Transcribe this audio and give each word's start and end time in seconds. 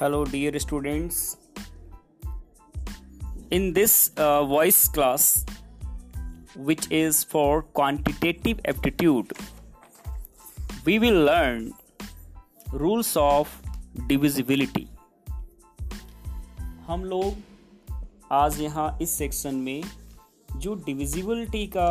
Hello, 0.00 0.24
dear 0.24 0.56
students. 0.60 1.38
In 3.50 3.72
this 3.72 4.12
uh, 4.16 4.44
voice 4.44 4.86
class, 4.86 5.44
which 6.54 6.86
is 6.88 7.24
for 7.24 7.62
quantitative 7.62 8.60
aptitude, 8.64 9.32
we 10.84 11.00
will 11.00 11.24
learn 11.24 11.72
rules 12.72 13.16
of 13.16 13.50
divisibility. 14.06 14.86
हम 16.86 17.04
लोग 17.04 17.34
आज 18.32 18.60
यहाँ 18.60 18.86
इस 19.02 19.16
section 19.18 19.54
में 19.54 19.82
जो 20.56 20.74
डिविजिबिलिटी 20.86 21.66
का 21.76 21.90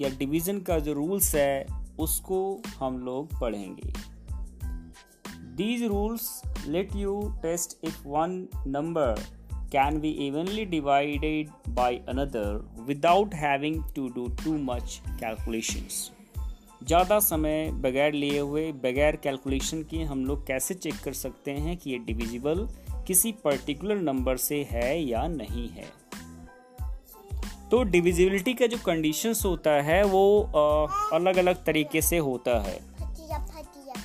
या 0.00 0.08
डिवीज़न 0.18 0.60
का 0.60 0.78
जो 0.78 0.92
रूल्स 0.92 1.34
है 1.34 1.66
उसको 1.98 2.40
हम 2.78 2.98
लोग 2.98 3.38
पढ़ेंगे 3.40 3.92
These 5.58 5.88
rules 5.88 6.42
let 6.68 6.94
you 6.94 7.34
test 7.42 7.78
if 7.82 7.94
one 8.06 8.48
number 8.64 9.16
can 9.72 9.98
be 9.98 10.10
evenly 10.24 10.64
divided 10.64 11.48
by 11.68 12.00
another 12.06 12.60
without 12.86 13.34
having 13.34 13.82
to 13.94 14.08
do 14.10 14.26
too 14.42 14.56
much 14.68 15.00
calculations. 15.20 15.96
ज़्यादा 16.84 17.18
समय 17.20 17.70
बगैर 17.74 18.12
लिए 18.12 18.38
हुए 18.38 18.70
बगैर 18.72 19.16
कैलकुलेशन 19.16 19.82
के 19.82 20.02
हम 20.02 20.24
लोग 20.26 20.46
कैसे 20.46 20.74
चेक 20.74 21.00
कर 21.04 21.12
सकते 21.12 21.50
हैं 21.50 21.76
कि 21.76 21.90
ये 21.90 21.98
डिविजिबल 21.98 22.66
किसी 23.06 23.32
पर्टिकुलर 23.44 24.00
नंबर 24.00 24.36
से 24.36 24.62
है 24.70 25.00
या 25.02 25.26
नहीं 25.26 25.68
है 25.68 25.86
तो 27.70 27.82
डिविजिबिलिटी 27.82 28.54
का 28.54 28.66
जो 28.66 28.78
कंडीशंस 28.86 29.44
होता 29.44 29.70
है 29.82 30.02
वो 30.04 30.40
अलग 31.12 31.36
अलग 31.36 31.64
तरीके 31.64 32.02
से 32.02 32.18
होता 32.18 32.58
है 32.60 32.87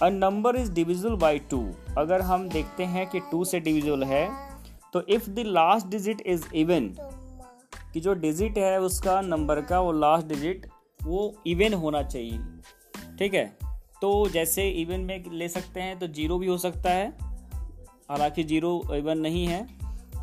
a 0.02 0.10
number 0.10 0.56
is 0.56 0.72
divisible 0.72 1.16
by 1.16 1.40
two 1.40 1.72
अगर 1.98 2.22
हम 2.22 2.50
देखते 2.50 2.84
हैं 2.84 3.08
कि 3.08 3.20
टू 3.20 3.46
से 3.46 3.60
डिविजिबल 3.60 4.04
है 4.04 4.54
तो 4.94 5.02
if 5.10 5.30
the 5.30 5.40
last 5.40 5.88
digit 5.88 6.22
is 6.26 6.54
even 6.56 6.96
कि 7.94 8.00
जो 8.00 8.14
डिजिट 8.14 8.58
है 8.58 8.82
उसका 8.82 9.22
नंबर 9.22 9.62
का 9.62 9.80
वो 9.80 9.92
लास्ट 9.92 10.28
डिजिट 10.28 10.68
वो 11.04 11.36
इवन 11.48 11.74
होना 11.74 12.04
चाहिए। 12.04 12.40
ठीक 13.20 13.34
है? 13.34 13.58
तो 14.02 14.30
जैसे 14.30 14.70
इवन 14.70 15.00
में 15.00 15.32
ले 15.32 15.50
सकते 15.50 15.82
हैं 15.82 16.00
तो 16.00 16.08
ज़ीरो 16.08 16.38
भी 16.38 16.48
हो 16.48 16.58
सकता 16.58 16.90
है। 16.90 17.18
हालाँकि 18.10 18.44
ज़ीरो 18.44 18.84
इवन 18.92 19.18
नहीं 19.18 19.48
है। 19.48 19.68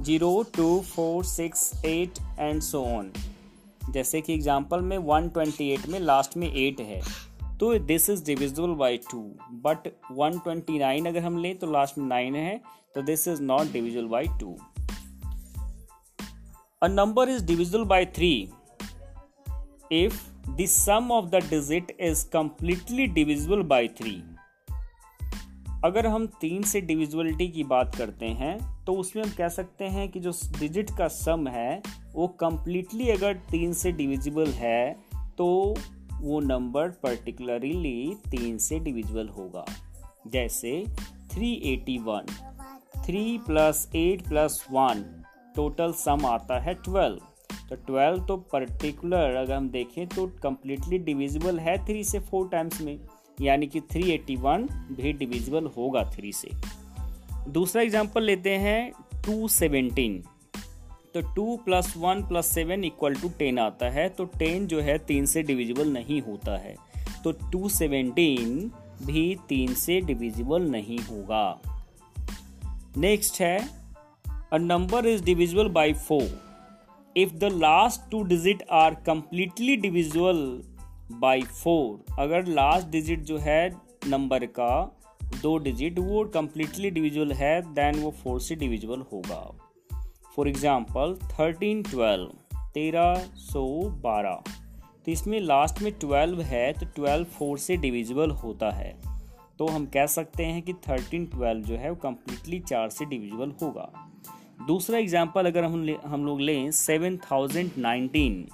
Zero 0.03 0.45
two 0.57 0.81
four 0.81 1.25
six 1.25 1.85
eight 1.85 2.13
and 2.39 2.63
so 2.63 2.85
on 2.85 3.13
जैसे 3.91 4.21
कि 4.21 4.35
एग्जांपल 4.35 4.81
में 4.81 4.99
128 4.99 5.89
में 5.89 6.01
लास्ट 6.01 6.37
में 6.37 6.55
एट 6.55 6.81
है। 6.81 7.30
तो 7.61 7.79
this 7.79 8.11
is 8.11 8.25
divisible 8.25 8.69
by 8.69 8.97
two 8.97 9.19
but 9.51 9.93
129 10.13 11.07
अगर 11.07 11.19
हम 11.19 11.39
लें 11.39 11.59
तो 11.59 11.73
लास्ट 11.73 11.99
में 11.99 12.07
नाइन 12.07 12.37
है 12.37 12.61
तो 12.95 13.03
this 13.03 13.29
is 13.29 13.43
not 13.43 13.73
divisible 13.73 14.07
by 14.07 14.25
two 14.41 14.57
a 16.83 16.89
number 16.89 17.29
is 17.29 17.47
divisible 17.47 17.85
by 17.85 18.07
three 18.07 18.51
if 19.93 20.31
the 20.49 20.57
sum 20.61 21.11
of 21.13 21.27
the 21.27 21.35
digit 21.35 21.97
is 22.01 22.29
completely 22.29 23.07
divisible 23.07 23.63
by 23.63 23.89
three 23.89 24.23
अगर 25.85 26.07
हम 26.07 26.27
तीन 26.27 26.63
से 26.63 26.81
डिविजिबिलिटी 26.81 27.49
की 27.49 27.65
बात 27.65 27.95
करते 27.97 28.27
हैं 28.27 28.85
तो 28.85 28.93
उसमें 28.93 29.23
हम 29.23 29.31
कह 29.31 29.49
सकते 29.49 29.85
हैं 29.85 30.09
कि 30.09 30.21
जो 30.21 30.31
डिजिट 30.59 30.91
का 30.91 31.09
सम 31.09 31.49
है, 31.49 31.83
वो 32.13 32.29
कंप्लीटली 32.29 33.09
अगर 33.09 33.35
तीन 33.35 33.73
से 33.73 33.93
डिविजिबल 33.93 34.47
है 34.47 34.97
तो 35.39 35.75
वो 36.21 36.41
नंबर 36.41 36.89
पर्टिकुलरली 37.03 38.15
तीन 38.31 38.59
से 38.59 38.79
डिविजिबल 38.79 39.29
होगा। 39.29 39.65
जैसे 40.27 40.73
381 41.35 42.31
3 43.07 43.39
plus 43.39 43.89
eight 43.97 44.29
plus 44.29 44.65
one 44.71 45.05
total 45.57 45.93
sum 45.93 46.27
आता 46.27 46.59
है 46.61 46.75
12 46.83 47.19
तो 47.71 47.77
12 47.87 48.27
तो 48.29 48.37
पर्टिकुलर 48.37 49.35
अगर 49.37 49.55
हम 49.55 49.69
देखें 49.71 50.07
तो 50.07 50.27
कम्प्लीटली 50.43 50.99
डिविजिबल 50.99 51.59
है 51.59 51.77
थ्री 51.87 52.05
से 52.05 52.19
फोर 52.21 52.49
टाइम्स 52.49 52.81
में। 52.81 52.99
यानी 53.41 53.67
कि 53.67 53.81
381 53.81 54.67
भी 54.93 55.13
डिविजिबल 55.13 55.67
होगा 55.67 56.05
थ्री 56.11 56.33
से। 56.33 56.51
दूसरा 57.49 57.83
एग्जांपल 57.83 58.23
लेते 58.23 58.51
हैं 58.51 58.93
217 59.23 60.23
तो 61.15 61.21
two 61.35 61.57
plus 61.57 61.95
one 61.97 62.23
plus 62.23 62.47
seven 62.47 62.85
equal 62.85 63.15
to 63.15 63.29
ten 63.29 63.59
आता 63.59 63.89
है 63.91 64.09
तो 64.09 64.25
टेन 64.25 64.67
जो 64.67 64.81
है 64.81 64.99
तीन 64.99 65.27
से 65.27 65.43
डिविजिबल 65.43 65.89
नहीं 65.89 66.21
होता 66.23 66.57
है। 66.59 66.75
तो 67.25 67.33
टू 67.53 67.69
सेवेंटीन 67.69 68.71
भी 69.03 69.37
तीन 69.49 69.75
से 69.75 70.01
डिविजिबल 70.01 70.63
नहीं 70.63 70.99
होगा। 70.99 71.61
नेक्स्ट 72.97 73.41
है 73.41 73.59
a 74.53 74.59
number 74.59 75.07
is 75.07 75.25
divisible 75.25 75.69
by 75.69 75.93
four 75.93 76.29
if 77.17 77.35
the 77.35 77.45
last 77.45 78.11
two 78.11 78.23
digit 78.23 78.63
are 78.73 78.95
completely 79.07 79.77
divisible 79.77 80.63
by 81.13 81.43
four 81.43 82.05
अगर 82.19 82.47
लास्ट 82.47 82.89
डिजिट 82.89 83.21
जो 83.21 83.39
है 83.39 83.71
नंबर 84.07 84.45
का, 84.47 85.01
दो 85.43 85.57
डिजिट 85.59 85.99
वो 85.99 86.25
कंप्लीटली 86.25 86.91
डिविजिबल 86.91 87.33
है 87.33 87.61
देन 87.75 88.01
वो 88.01 88.11
फोर 88.11 88.41
से 88.41 88.55
डिविजिबल 88.55 89.01
होगा। 89.13 89.70
फॉर 90.37 90.49
एग्ज़ाम्पल 90.49 91.15
थर्टीन 91.31 91.83
ट्वेल्व 91.83 92.59
तेरह 92.75 93.15
सौ 93.37 93.67
बारह। 94.03 94.43
तो 95.07 95.11
इसमें 95.13 95.39
लास्ट 95.41 95.83
में 95.83 95.93
ट्वेल्व 95.93 96.41
है 96.43 96.73
तो 96.73 96.87
ट्वेल्व 96.87 97.25
फोर 97.29 97.59
से 97.59 97.77
डिविजिबल 97.77 98.31
होता 98.33 98.71
है। 98.71 98.95
तो 99.59 99.67
हम 99.67 99.87
कह 99.87 100.07
सकते 100.09 100.45
हैं 100.45 100.63
कि 100.63 100.73
थर्टीन 100.89 101.27
ट्वेल्व 101.27 101.65
जो 101.65 101.77
है 101.77 101.91
वो 101.91 101.97
कम्प्लीटली 102.03 102.61
चार 102.61 102.89
से 102.91 103.05
डिविजिबल 103.05 103.53
होगा। 103.63 103.91
दूसरा 104.67 104.99
एग्ज़ाम्पल 104.99 105.47
अगर 105.47 105.65
हम 105.65 105.83
ले, 105.85 105.97
हम 106.05 106.25
लोग 106.27 106.41
लें 106.41 106.71
सेवन 106.71 107.17
थाउज़ेंड 107.31 107.71
नाइनटीन 107.79 108.47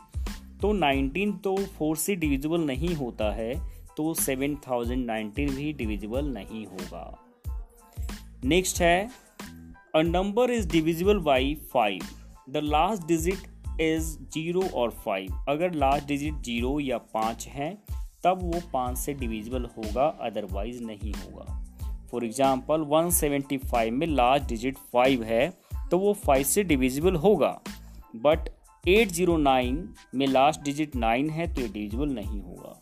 तो 0.62 0.72
नाइनटीन 0.72 1.32
तो 1.36 1.56
फोर 1.68 1.96
से 1.96 2.16
डिविजिबल 2.16 2.60
नहीं 2.60 2.94
होता 2.94 3.32
है 3.34 3.54
तो 3.96 4.12
सेवन 4.14 4.56
थाउज़ेंड 4.66 5.04
नाइनटीन 5.06 5.54
भी 5.54 5.72
डिविजिबल 5.72 6.24
नहीं 6.28 6.64
होगा। 6.66 7.04
नेक्स्ट 8.44 8.80
है 8.80 9.08
A 9.96 10.02
number 10.02 10.44
is 10.50 10.66
divisible 10.66 11.20
by 11.20 11.56
5. 11.72 12.00
The 12.52 12.60
last 12.62 13.04
digit 13.06 13.44
is 13.80 14.08
0 14.36 14.72
और 14.72 14.90
5. 15.04 15.30
अगर 15.48 15.74
लास्ट 15.74 16.06
डिजिट 16.06 16.34
ज़ीरो 16.34 16.80
या 16.80 16.98
पाँच 16.98 17.46
है, 17.48 17.70
तब 18.24 18.40
वो 18.42 18.60
पाँच 18.72 18.98
से 18.98 19.14
डिविजिबल 19.14 19.64
होगा 19.78 20.06
अदरवाइज़ 20.20 20.82
नहीं 20.82 21.12
होगा। 21.12 21.46
फॉर 22.10 22.24
एग्ज़ाम्पल 22.24 22.84
175 22.92 23.90
में 23.90 24.06
लास्ट 24.06 24.48
डिजिट 24.48 24.76
5 24.94 25.24
है 25.24 25.58
तो 25.90 25.98
वो 25.98 26.16
5 26.26 26.46
से 26.46 26.64
डिविजिबल 26.64 27.14
होगा। 27.14 27.60
बट 28.16 28.48
809 28.88 29.84
में 30.14 30.26
लास्ट 30.26 30.60
डिजिट 30.60 30.96
9 30.96 31.30
है 31.30 31.54
तो 31.54 31.60
ये 31.60 31.68
डिविजिबल 31.68 32.08
नहीं 32.08 32.40
होगा। 32.40 32.80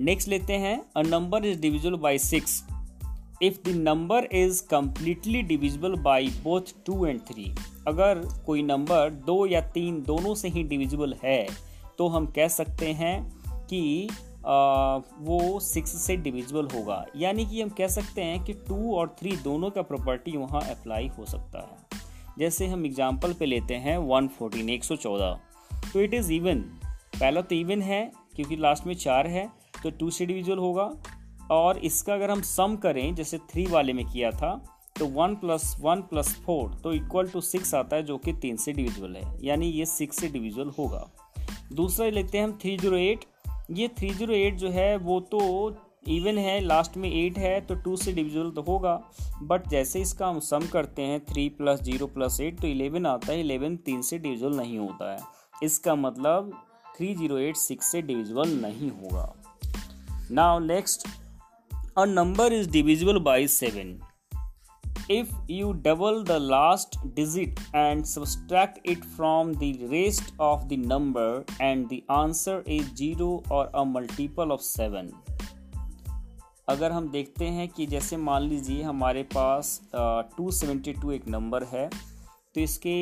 नेक्स्ट 0.00 0.28
लेते 0.28 0.52
हैं। 0.52 0.84
A 0.96 1.02
number 1.02 1.44
is 1.44 1.60
divisible 1.60 1.96
by 1.96 2.18
six 2.18 2.62
if 3.42 3.56
the 3.62 3.74
number 3.76 4.28
is 4.32 4.62
completely 4.68 5.42
divisible 5.42 5.94
by 6.02 6.28
both 6.42 6.72
two 6.86 7.04
and 7.06 7.20
three 7.20 7.44
अगर 7.88 8.20
कोई 8.46 8.62
नंबर 8.62 9.10
दो 9.26 9.46
या 9.46 9.60
तीन 9.70 10.02
दोनों 10.02 10.34
से 10.34 10.48
ही 10.48 10.62
डिविजिबल 10.64 11.14
है 11.24 11.46
तो 11.98 12.08
हम 12.08 12.26
कह 12.26 12.48
सकते 12.48 12.92
हैं 12.92 13.16
कि 13.66 14.08
आ, 14.46 14.96
वो 14.96 15.58
सिक्स 15.60 15.90
से 16.02 16.16
डिविजिबल 16.16 16.68
होगा। 16.74 17.04
यानी 17.16 17.44
कि 17.46 17.60
हम 17.62 17.68
कह 17.68 17.88
सकते 17.88 18.22
हैं 18.22 18.42
कि 18.44 18.52
टू 18.68 18.94
और 18.94 19.14
थ्री 19.18 19.36
दोनों 19.36 19.70
का 19.70 19.82
प्रॉपर्टी 19.82 20.36
वहाँ 20.36 20.60
अप्लाई 20.70 21.08
हो 21.18 21.24
सकता 21.24 21.58
है। 21.60 22.00
जैसे 22.38 22.66
हम 22.66 22.86
एग्ज़ाम्पल 22.86 23.32
पे 23.32 23.46
लेते 23.46 23.74
हैं 23.76 23.96
वन 23.98 24.28
फोर्टीन 24.28 24.70
एक 24.70 24.84
सौ 24.84 24.96
चौदह। 24.96 25.38
तो 25.92 26.00
इट 26.00 26.14
इज़ 26.14 26.32
इवन 26.32 26.60
पहला 27.12 27.40
तो 27.40 27.54
इवन 27.54 27.82
है 27.82 28.02
क्योंकि 28.36 28.56
लास्ट 28.56 28.86
में 28.86 28.94
चार 28.94 29.26
है 29.26 29.48
तो 29.82 29.90
टू 29.90 30.10
से 30.10 30.26
डिविजुअल 30.26 30.58
होगा। 30.58 30.90
और 31.52 31.78
इसका 31.80 32.14
अगर 32.14 32.30
हम 32.30 32.42
सम 32.42 32.76
करें, 32.76 33.14
जैसे 33.14 33.38
थ्री 33.50 33.66
वाले 33.66 33.92
में 33.92 34.04
किया 34.06 34.30
था 34.32 34.54
तो 34.96 35.06
one 35.08 35.34
plus 35.36 35.74
one 35.80 36.00
plus 36.02 36.34
four 36.44 36.74
तो 36.82 36.92
इक्वल 36.94 37.28
टू 37.28 37.40
सिक्स 37.42 37.74
आता 37.74 37.96
है, 37.96 38.02
जो 38.02 38.16
कि 38.18 38.32
तीन 38.34 38.56
से 38.56 38.72
डिविजुअल 38.72 39.16
है। 39.16 39.36
यानी 39.42 39.68
ये 39.68 39.86
सिक्स 39.88 40.16
से 40.16 40.28
डिविजुअल 40.28 40.70
होगा। 40.78 41.06
दूसरा 41.74 42.08
लेते 42.08 42.38
हैं 42.38 42.44
हम 42.44 42.58
थ्री 42.62 42.76
ज़ीरो 42.78 42.96
एट 42.98 43.24
ये 43.70 43.88
थ्री 43.98 44.10
ज़ीरो 44.10 44.34
एट 44.34 44.56
जो 44.56 44.70
है, 44.70 44.96
वो 44.96 45.18
तो 45.22 45.76
इवन 46.08 46.38
है 46.38 46.58
लास्ट 46.60 46.96
में 46.96 47.08
एट 47.10 47.38
है 47.38 47.60
तो 47.60 47.74
टू 47.76 47.96
से 47.96 48.12
डिविजुअल 48.12 48.50
तो 48.50 48.62
होगा। 48.62 48.94
बट 49.42 49.68
जैसे 49.68 50.00
इसका 50.00 50.28
हम 50.28 50.40
सम 50.40 50.66
करते 50.68 51.02
हैं 51.02 51.20
three 51.26 51.48
plus 51.50 51.80
zero 51.82 52.06
plus 52.08 52.40
eight 52.40 52.60
तो 52.60 52.66
इलेवन 52.68 53.06
आता 53.06 53.32
है 53.32 53.40
इलेवन 53.40 53.76
तीन 53.86 54.02
से 54.02 54.18
डिविजुअल 54.18 54.56
नहीं 54.56 54.78
होता 54.78 55.12
है। 55.12 55.18
इसका 55.62 55.94
मतलब 55.96 56.52
थ्री 56.96 57.14
ज़ीरो 57.14 57.38
एट 57.38 57.56
सिक्स 57.56 57.92
से 57.92 58.02
डिविजुअल 58.02 58.58
नहीं 58.60 58.90
होगा। 58.92 59.32
Now 60.30 60.58
next 60.60 61.08
A 61.94 62.06
number 62.06 62.46
is 62.46 62.66
divisible 62.66 63.20
by 63.20 63.44
7. 63.44 64.02
If 65.10 65.28
you 65.46 65.74
double 65.74 66.24
the 66.24 66.40
last 66.40 66.96
digit 67.14 67.60
and 67.74 68.08
subtract 68.08 68.78
it 68.84 69.04
from 69.04 69.52
the 69.52 69.78
rest 69.88 70.32
of 70.38 70.70
the 70.70 70.78
number 70.78 71.44
and 71.60 71.90
the 71.90 72.02
answer 72.08 72.62
is 72.64 72.86
0 72.96 73.42
or 73.50 73.68
a 73.74 73.84
multiple 73.84 74.52
of 74.52 74.62
7. 74.62 75.12
अगर 76.68 76.92
हम 76.92 77.10
देखते 77.10 77.48
हैं 77.58 77.68
कि 77.68 77.86
जैसे 77.86 78.16
मान 78.16 78.42
लीजिए 78.42 78.82
हमारे 78.82 79.22
पास 79.36 79.80
टू 80.36 80.50
सेवेंटी 80.60 80.92
टू 80.92 81.10
एक 81.12 81.28
नंबर 81.28 81.64
है 81.74 81.88
तो 82.54 82.60
इसके 82.60 82.96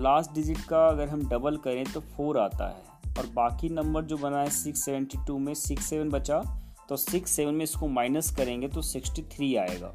लास्ट 0.00 0.34
डिजिट 0.34 0.64
का 0.70 0.86
अगर 0.88 1.08
हम 1.08 1.28
डबल 1.28 1.56
करें 1.64 1.84
तो 1.92 2.00
फोर 2.16 2.38
आता 2.38 2.68
है 2.68 2.93
और 3.18 3.26
बाकी 3.26 3.68
नंबर 3.68 4.04
जो 4.04 4.16
बना 4.16 4.40
है 4.40 4.50
सिक्स 4.50 4.84
सेवेंटी 4.84 5.18
टू 5.26 5.38
में 5.38 5.54
सिक्स 5.54 5.84
सेवन 5.84 6.10
बचा 6.10 6.42
तो 6.88 6.96
सिक्स 6.96 7.30
सेवन 7.30 7.54
में 7.54 7.64
इसको 7.64 7.88
माइनस 7.88 8.30
करेंगे 8.36 8.68
तो 8.68 8.82
सिक्सटी 8.82 9.22
थ्री 9.32 9.54
आएगा। 9.56 9.88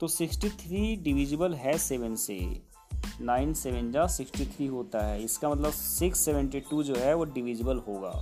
तो 0.00 0.08
सिक्सटी 0.08 0.48
थ्री 0.58 0.96
डिविजिबल 0.96 1.54
है 1.54 1.76
सेवन 1.78 2.14
से। 2.14 2.38
नाइन 3.20 3.54
सेवन 3.54 3.90
जा 3.92 4.06
सिक्सटी 4.06 4.46
थ्री 4.46 4.66
होता 4.66 5.06
है। 5.06 5.22
इसका 5.24 5.48
मतलब 5.50 5.72
सिक्स 5.72 6.18
सेवेंटी 6.18 6.60
टू 6.60 6.82
जो 6.82 6.94
है 6.94 7.14
वो 7.14 7.24
डिविजिबल 7.24 7.78
होगा। 7.78 8.12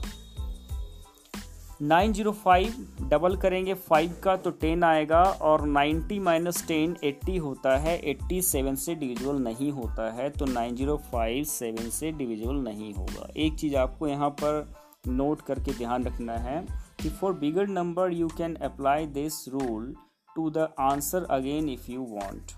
नाइन 1.82 2.12
ज़ीरो 2.12 2.30
फाइव 2.32 2.74
डबल 3.10 3.34
करेंगे 3.36 3.74
फाइव 3.74 4.14
का 4.24 4.36
तो 4.36 4.50
टेन 4.50 4.84
आएगा 4.84 5.22
और 5.22 5.64
नाइन्टी 5.66 6.18
माइनस 6.18 6.64
टेन 6.68 6.96
एट्टी 7.04 7.36
होता 7.36 7.76
है, 7.78 7.98
एट्टी 8.00 8.40
सेवन 8.42 8.74
से 8.74 8.94
डिविजिबल 8.94 9.42
नहीं 9.42 9.70
होता 9.72 10.10
है 10.14 10.28
तो 10.30 10.46
नाइन 10.46 10.76
ज़ीरो 10.76 10.96
फाइव 11.12 11.44
सेवन 11.44 11.90
से 11.90 12.12
डिविजिबल 12.12 12.62
नहीं 12.62 12.92
होगा। 12.94 13.28
एक 13.36 13.58
चीज़ 13.58 13.76
आपको 13.76 14.08
यहाँ 14.08 14.30
पर 14.42 14.66
नोट 15.08 15.42
करके 15.46 15.72
ध्यान 15.78 16.04
रखना 16.04 16.36
है 16.38 16.60
कि 17.02 17.08
for 17.10 17.32
bigger 17.38 17.66
number 17.68 18.12
you 18.12 18.28
can 18.38 18.54
apply 18.64 19.06
this 19.14 19.44
rule 19.48 19.94
to 20.36 20.50
the 20.50 20.68
answer 20.80 21.26
again 21.30 21.68
if 21.68 21.90
you 21.92 22.06
want 22.10 22.52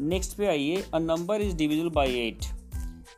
next 0.00 0.36
पे 0.38 0.46
आइए 0.46 0.84
a 0.94 0.98
number 0.98 1.40
is 1.40 1.56
divisible 1.56 1.88
by 1.90 2.18
eight 2.18 2.54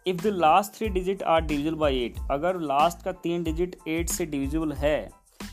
if 0.06 0.16
the 0.16 0.26
last 0.26 0.72
three 0.75 0.88
digit 0.88 1.22
are 1.22 1.40
divisible 1.40 1.75
by 1.75 1.99
eight 1.99 2.16
अगर 2.31 2.58
last 2.60 3.02
का 3.04 3.12
तीन 3.25 3.43
digit 3.43 3.76
eight 3.88 4.08
से 4.08 4.26
divisible 4.26 4.72
है 4.72 5.10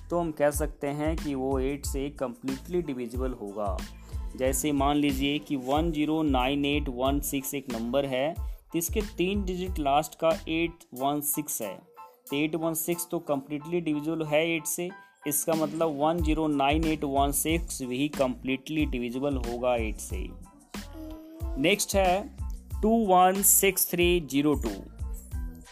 तो 0.09 0.19
हम 0.19 0.31
कह 0.31 0.51
सकते 0.51 0.87
हैं 0.99 1.15
कि 1.17 1.33
वो 1.35 1.57
एट 1.59 1.85
से 1.85 2.09
कम्प्लीटली 2.19 2.81
डिविजिबल 2.81 3.33
होगा। 3.41 3.77
जैसे 4.37 4.71
मान 4.71 4.97
लीजिए 4.97 5.37
कि 5.39 5.55
one 5.65 5.91
zero 5.91 6.21
nine 6.23 6.65
eight 6.65 6.89
one 6.95 7.19
six 7.19 7.53
एक 7.53 7.71
नंबर 7.73 8.05
है 8.05 8.33
तो 8.71 8.77
इसके 8.79 9.01
तीन 9.17 9.43
डिजिट 9.45 9.79
लास्ट 9.79 10.15
का 10.15 10.29
एट 10.49 10.83
वन 10.93 11.21
सिक्स 11.25 11.61
है। 11.61 11.75
तो 12.29 12.35
एट 12.35 12.55
वन 12.55 12.73
सिक्स 12.75 13.07
तो 13.11 13.19
कम्प्लीटली 13.19 13.81
डिविजिबल 13.81 14.25
है 14.25 14.43
एट 14.55 14.65
से, 14.65 14.89
इसका 15.27 15.53
मतलब 15.55 15.97
one 16.01 16.23
zero 16.23 16.47
nine 16.47 16.85
eight 16.87 17.03
one 17.05 17.31
six 17.35 17.81
भी 17.83 18.07
कम्प्लीटली 18.09 18.85
डिविजिबल 18.87 19.37
होगा 19.47 19.75
एट 19.77 19.97
से 19.99 20.27
नेक्स्ट 21.61 21.95
है 21.95 22.38
two 22.81 22.89
one 23.07 23.41
six 23.41 23.89
three 23.91 24.19
zero 24.21 24.53
two 24.55 24.69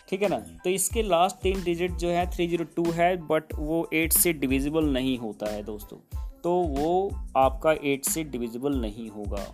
ठीक 0.10 0.22
है 0.22 0.30
ना? 0.30 0.38
तो 0.64 0.70
इसके 0.70 1.02
लास्ट 1.02 1.36
तीन 1.36 1.64
डिजिट 1.64 1.92
जो 1.92 2.10
है 2.10 2.26
थ्री 2.32 2.48
ज़ीरो 2.48 2.64
टू 2.76 2.92
है 2.92 3.16
बट 3.28 3.54
वो 3.56 3.88
एट 3.94 4.14
से 4.14 4.34
डिविजिबल 4.34 4.86
नहीं 4.86 5.18
होता 5.18 5.52
है 5.52 5.64
दोस्तों। 5.64 5.98
तो 6.44 6.52
वो 6.52 7.12
आपका 7.38 7.72
एट 7.84 8.06
से 8.06 8.24
डिविजिबल 8.24 8.76
नहीं 8.76 9.10
होगा। 9.10 9.46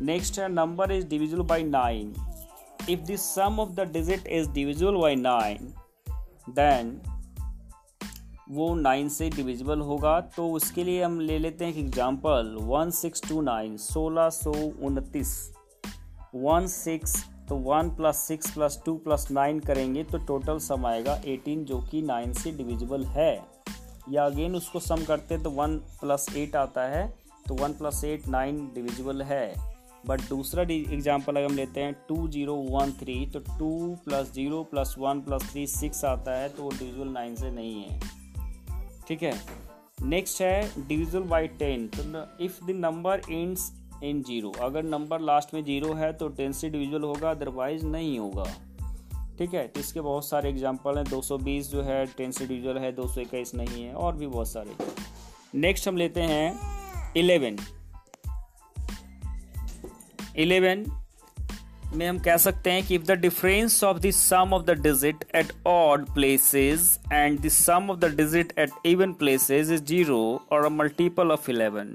नेक्स्ट 0.00 0.38
है 0.38 0.48
number 0.48 0.92
is 0.92 1.06
divisible 1.06 1.42
by 1.42 1.62
nine 1.62 2.14
if 2.90 3.00
the 3.00 3.16
sum 3.16 3.58
of 3.60 3.70
the 3.70 3.88
digit 3.92 4.26
is 4.26 4.50
divisible 4.50 4.96
by 4.96 5.16
nine 5.16 5.72
then 6.50 7.00
वो 8.50 8.74
नाइन 8.74 9.08
से 9.08 9.30
डिविजिबल 9.30 9.80
होगा। 9.80 10.20
तो 10.36 10.48
उसके 10.52 10.84
लिए 10.84 11.02
हम 11.02 11.20
ले 11.20 11.38
लेते 11.38 11.64
हैं 11.64 11.76
example 11.76 12.56
one 12.60 12.90
six 12.90 13.22
two 13.28 13.40
nine 13.40 13.76
सोलह 13.76 14.28
सौ 14.30 14.52
उनतीस। 14.82 15.36
वन 16.32 16.66
सिक्स 16.66 17.14
तो 17.48 17.56
one 17.56 17.88
plus 17.90 18.16
six 18.18 18.50
plus 18.50 18.80
two 18.86 18.94
plus 18.96 19.26
nine 19.30 19.60
करेंगे 19.60 20.02
तो 20.04 20.18
टोटल 20.20 20.58
सम 20.58 20.86
आएगा 20.86 21.14
एटीन, 21.26 21.64
जो 21.64 21.78
कि 21.80 22.02
नाइन 22.02 22.32
से 22.32 22.50
डिविजिबल 22.52 23.04
है। 23.06 23.32
या 24.10 24.24
अगेन 24.24 24.54
उसको 24.56 24.80
सम 24.80 25.04
करते 25.04 25.34
हैं 25.34 25.42
तो 25.42 25.50
वन 25.50 25.76
प्लस 26.00 26.26
एट 26.36 26.56
आता 26.56 26.82
है 26.88 27.06
तो 27.46 27.54
one 27.54 27.72
plus 27.72 28.02
eight 28.04 28.26
nine 28.28 28.58
divisible 28.74 29.22
है। 29.22 29.54
बट 30.06 30.20
दूसरा 30.20 30.62
एग्ज़ाम्पल 30.62 31.36
अगर 31.36 31.44
हम 31.44 31.56
लेते 31.56 31.80
हैं, 31.80 31.92
टू 32.08 32.28
ज़ीरो 32.28 32.54
वन 32.70 32.92
थ्री 33.00 33.14
तो 33.26 33.40
two 33.48 33.96
plus 34.04 34.32
zero 34.34 34.62
plus 34.64 34.94
one 34.98 35.20
plus 35.20 35.50
three 35.52 35.66
six 35.68 36.04
आता 36.04 36.38
है 36.38 36.48
तो 36.48 36.62
वो 36.62 36.70
डिविजिबल 36.70 37.08
नाइन 37.08 37.34
से 37.36 37.50
नहीं 37.50 37.82
है। 37.82 38.00
ठीक 39.08 39.22
है? 39.22 39.32
नेक्स्ट 40.04 40.40
है, 40.42 40.70
डिविजिबल 40.78 41.24
बाई 41.24 41.46
टेन 41.58 41.86
तो 41.88 42.44
if 42.44 42.64
the 42.64 42.76
number 42.76 43.22
ends 43.30 43.70
in 44.04 44.22
zero. 44.22 44.50
अगर 44.60 44.82
नंबर 44.84 45.20
लास्ट 45.20 45.54
में 45.54 45.64
ज़ीरो 45.64 45.92
है 45.94 46.12
तो 46.12 46.28
टेन 46.28 46.52
से 46.52 46.68
डिविजुअल 46.70 47.02
होगा, 47.02 47.30
अदरवाइज़ 47.30 47.86
नहीं 47.86 48.18
होगा। 48.18 48.44
ठीक 49.38 49.54
है 49.54 49.66
तो 49.68 49.80
इसके 49.80 50.00
बहुत 50.00 50.28
सारे 50.28 50.48
एग्ज़ाम्पल 50.48 50.98
हैं। 50.98 51.04
220 51.04 51.70
जो 51.70 51.82
है 51.82 52.04
टेन 52.06 52.30
से 52.30 52.46
डिविजुअल 52.46 52.78
है, 52.78 52.92
दो 52.92 53.06
सौ 53.08 53.20
इक्कीस 53.20 53.54
नहीं 53.54 53.82
है, 53.84 53.92
और 53.94 54.16
भी 54.16 54.26
बहुत 54.26 54.48
सारे। 54.48 54.76
नेक्स्ट 55.54 55.88
हम 55.88 55.96
लेते 55.96 56.20
हैं 56.22 57.12
इलेवन। 57.16 57.56
इलेवन 60.36 60.84
में 61.94 62.06
हम 62.08 62.18
कह 62.18 62.36
सकते 62.36 62.70
हैं 62.70 62.82
कि 62.86 62.94
if 62.94 63.02
the 63.02 63.10
difference 63.10 63.82
of 63.84 63.98
the 63.98 64.10
sum 64.10 64.52
of 64.54 64.62
the 64.62 64.70
digit 64.80 65.24
at 65.34 65.52
odd 65.66 66.04
places 66.14 66.98
and 67.12 67.38
the 67.40 67.48
sum 67.48 67.90
of 67.90 67.98
the 67.98 68.14
digit 68.16 68.52
at 68.58 68.86
even 68.86 69.12
places 69.12 69.70
is 69.70 69.84
zero 69.84 70.20
और 70.52 70.64
अ 70.64 70.68
मल्टीपल 70.68 71.32
ऑफ़ 71.32 71.50
इलेवन 71.50 71.94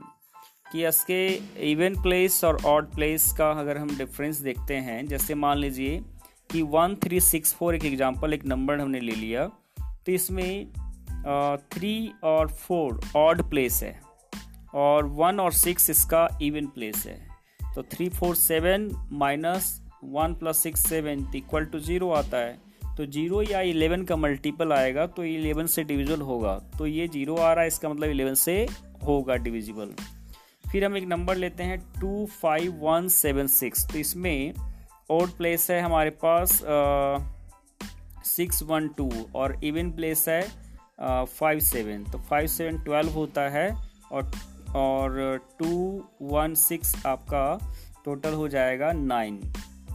कि 0.73 0.85
इसके 0.87 1.25
इवन 1.71 1.95
प्लेस 2.01 2.43
और 2.43 2.57
ऑड 2.65 2.85
प्लेस 2.93 3.31
का 3.37 3.49
अगर 3.51 3.77
हम 3.77 3.97
difference 3.97 4.37
देखते 4.41 4.75
हैं, 4.75 5.05
जैसे 5.07 5.35
मान 5.35 5.57
लीजिए 5.57 5.99
कि 6.49 6.61
वन 6.63 6.95
थ्री 7.03 7.19
सिक्स 7.21 7.53
फोर 7.53 7.75
एक 7.75 7.85
एग्जांपल 7.85 8.33
एक 8.33 8.45
नंबर 8.45 8.79
हमने 8.79 8.99
ले 8.99 9.15
लिया 9.15 9.45
तो 9.77 10.11
इसमें 10.11 10.65
थ्री 11.71 12.11
और 12.23 12.47
फोर 12.49 12.99
ऑड 13.15 13.41
प्लेस 13.49 13.81
है 13.83 13.99
और 14.75 15.05
वन 15.15 15.39
और 15.39 15.51
सिक्स 15.53 15.89
इसका 15.89 16.27
इवन 16.41 16.67
प्लेस 16.67 17.05
है। 17.07 17.17
तो 17.75 17.83
three 17.83 18.09
four 18.09 18.35
seven 18.35 18.89
minus 19.13 19.79
one 20.05 20.33
plus 20.35 20.63
six 20.63 20.87
seven 20.87 21.25
equal 21.35 21.65
to 21.65 21.79
zero 21.81 22.09
आता 22.11 22.37
है। 22.37 22.57
तो 22.97 23.05
ज़ीरो 23.07 23.41
या 23.41 23.61
इलेवन 23.63 24.03
का 24.03 24.15
मल्टीपल 24.15 24.73
आएगा 24.73 25.05
तो 25.07 25.23
इलेवन 25.25 25.67
से 25.67 25.83
डिविजल 25.83 26.21
होगा। 26.21 26.57
तो 26.77 26.87
ये 26.87 27.07
ज़ीरो 27.07 27.35
आ 27.35 27.53
रहा 27.53 27.61
है, 27.61 27.67
इसका 27.67 27.89
मतलब 27.89 28.09
इलेवन 28.09 28.33
से 28.35 28.65
होगा 29.05 29.35
डिविजिबल 29.37 29.93
फिर 30.73 30.85
हम 30.85 30.95
एक 30.97 31.03
नंबर 31.03 31.35
लेते 31.35 31.63
हैं 31.63 31.77
two 32.01 32.25
five 32.41 32.79
one 32.81 33.07
seven 33.07 33.47
six 33.47 33.85
तो 33.91 33.97
इसमें 33.97 34.53
ओड 35.09 35.29
प्लेस 35.29 35.69
है 35.71 35.79
हमारे 35.81 36.09
पास 36.25 36.61
सिक्स 38.25 38.63
वन 38.63 38.87
टू 38.87 39.09
और 39.35 39.63
इवन 39.63 39.91
प्लेस 39.91 40.25
है 40.29 40.41
फाइव 41.25 41.59
सेवन 41.59 42.03
तो 42.03 42.19
फाइव 42.19 42.47
सेवन 42.47 42.83
ट्वेल्व 42.83 43.09
होता 43.09 43.41
है 43.49 43.69
और 44.11 44.31
और 44.75 45.37
टू 45.59 46.03
वन 46.21 46.53
सिक्स 46.55 47.05
आपका 47.05 47.75
टोटल 48.05 48.33
हो 48.33 48.47
जाएगा 48.47 48.91
नाइन 48.91 49.37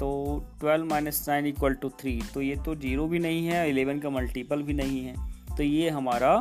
तो 0.00 0.14
twelve 0.60 0.84
minus 0.84 1.24
nine 1.28 1.46
equal 1.46 1.74
to 1.74 1.88
three 2.00 2.20
तो 2.34 2.42
ये 2.42 2.56
तो 2.56 2.74
ज़ीरो 2.74 3.06
भी 3.06 3.18
नहीं 3.18 3.46
है 3.46 3.68
इलेवन 3.70 3.98
का 3.98 4.10
मल्टीपल 4.10 4.62
भी 4.62 4.72
नहीं 4.72 5.04
है। 5.04 5.14
तो 5.56 5.62
ये 5.62 5.90
हमारा 5.90 6.34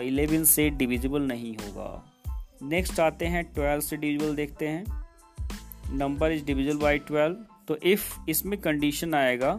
इलेवन 0.00 0.44
से 0.44 0.70
डिविजिबल 0.70 1.22
नहीं 1.22 1.56
होगा। 1.56 2.13
नेक्स्ट 2.62 3.00
आते 3.00 3.26
हैं 3.26 3.44
ट्वेल्व 3.44 3.80
से 3.80 3.96
डिविजिबल 3.96 4.34
देखते 4.36 4.68
हैं। 4.68 4.84
Number 5.92 6.32
is 6.32 6.44
divisible 6.44 6.76
by 6.78 6.98
twelve 6.98 7.36
तो 7.68 7.76
इफ़ 7.84 8.30
इसमें 8.30 8.60
कंडीशन 8.60 9.14
आएगा 9.14 9.52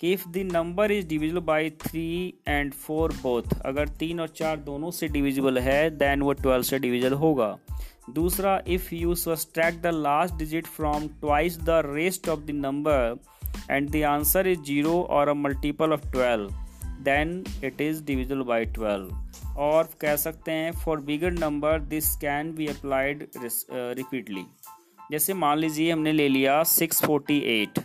कि 0.00 0.12
if 0.12 0.28
the 0.28 0.38
number 0.52 0.92
is 0.92 1.06
divisible 1.08 1.38
by 1.40 1.70
three 1.82 2.34
and 2.48 2.72
four 2.74 3.12
both 3.22 3.60
अगर 3.66 3.88
तीन 3.98 4.20
और 4.20 4.28
चार 4.28 4.56
दोनों 4.60 4.90
से 4.90 5.08
डिविजिबल 5.08 5.58
है 5.58 5.90
देन 5.90 6.22
वो 6.22 6.32
ट्वेल्व 6.32 6.62
से 6.62 6.78
डिविजल 6.78 7.12
होगा। 7.14 7.56
दूसरा 8.10 8.60
if 8.68 8.94
you 8.94 9.14
subtract 9.14 9.82
the 9.82 9.90
last 9.94 10.34
digit 10.34 10.66
from 10.66 11.08
twice 11.20 11.58
the 11.60 11.82
rest 11.86 12.28
of 12.28 12.40
the 12.40 12.50
number 12.56 13.18
and 13.70 13.90
the 13.90 14.02
answer 14.08 14.48
is 14.48 14.60
zero 14.60 15.00
और 15.10 15.28
a 15.28 15.34
multiple 15.34 15.92
of 15.92 16.10
twelve 16.12 16.61
then 17.02 17.42
it 17.64 17.80
is 17.80 18.02
divisible 18.04 18.42
by 18.44 18.64
twelve 18.74 19.60
और 19.60 19.88
कह 20.00 20.16
सकते 20.16 20.52
हैं 20.52 20.72
for 20.84 21.00
bigger 21.02 21.32
number 21.32 21.80
this 21.88 22.14
can 22.16 22.54
be 22.54 22.66
applied 22.68 23.26
repeatedly 23.36 24.44
जैसे 25.10 25.34
मान 25.34 25.58
लीजिए, 25.58 25.90
हमने 25.92 26.12
ले 26.12 26.28
लिया 26.28 26.62
सिक्स 26.64 27.04
फोर्टी 27.04 27.38
एट 27.52 27.78